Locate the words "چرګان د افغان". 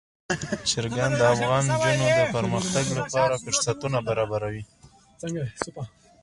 0.69-1.63